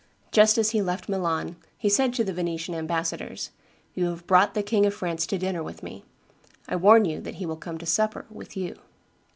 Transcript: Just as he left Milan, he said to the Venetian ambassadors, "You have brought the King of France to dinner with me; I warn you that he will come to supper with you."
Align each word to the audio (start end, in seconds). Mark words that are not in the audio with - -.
Just 0.31 0.57
as 0.57 0.71
he 0.71 0.81
left 0.81 1.09
Milan, 1.09 1.57
he 1.77 1.87
said 1.87 2.11
to 2.15 2.23
the 2.23 2.33
Venetian 2.33 2.73
ambassadors, 2.73 3.51
"You 3.93 4.07
have 4.07 4.25
brought 4.25 4.55
the 4.55 4.63
King 4.63 4.87
of 4.87 4.95
France 4.95 5.27
to 5.27 5.37
dinner 5.37 5.61
with 5.61 5.83
me; 5.83 6.03
I 6.67 6.75
warn 6.75 7.05
you 7.05 7.21
that 7.21 7.35
he 7.35 7.45
will 7.45 7.55
come 7.55 7.77
to 7.77 7.85
supper 7.85 8.25
with 8.31 8.57
you." 8.57 8.79